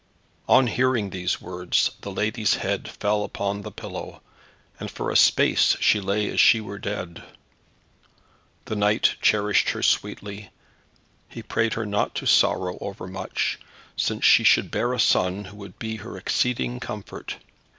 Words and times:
On 0.49 0.65
hearing 0.65 1.11
these 1.11 1.39
words 1.39 1.91
the 2.01 2.09
lady's 2.09 2.55
head 2.55 2.87
fell 2.89 3.23
upon 3.23 3.61
the 3.61 3.71
pillow, 3.71 4.23
and 4.79 4.89
for 4.89 5.11
a 5.11 5.15
space 5.15 5.77
she 5.79 6.01
lay 6.01 6.27
as 6.31 6.39
she 6.39 6.59
were 6.59 6.79
dead. 6.79 7.23
The 8.65 8.75
knight 8.75 9.17
cherished 9.21 9.69
her 9.69 9.83
sweetly. 9.83 10.49
He 11.29 11.43
prayed 11.43 11.73
her 11.75 11.85
not 11.85 12.15
to 12.15 12.25
sorrow 12.25 12.79
overmuch, 12.81 13.59
since 13.95 14.25
she 14.25 14.43
should 14.43 14.71
bear 14.71 14.91
a 14.91 14.99
son 14.99 15.45
who 15.45 15.57
would 15.57 15.77
be 15.77 15.97
her 15.97 16.17
exceeding 16.17 16.79
comfort. 16.79 17.37